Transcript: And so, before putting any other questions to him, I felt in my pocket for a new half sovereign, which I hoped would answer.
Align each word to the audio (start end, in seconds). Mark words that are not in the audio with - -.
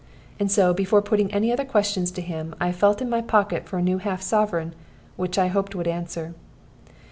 And 0.39 0.51
so, 0.51 0.73
before 0.73 1.03
putting 1.03 1.31
any 1.31 1.51
other 1.51 1.63
questions 1.63 2.09
to 2.13 2.23
him, 2.23 2.55
I 2.59 2.71
felt 2.71 3.03
in 3.03 3.09
my 3.11 3.21
pocket 3.21 3.67
for 3.67 3.77
a 3.77 3.83
new 3.83 3.99
half 3.99 4.19
sovereign, 4.23 4.73
which 5.15 5.37
I 5.37 5.45
hoped 5.49 5.75
would 5.75 5.87
answer. 5.87 6.33